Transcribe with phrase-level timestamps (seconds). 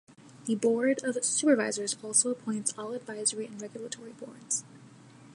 [0.45, 4.63] The Board of Supervisors also appoints all advisory and regulatory boards.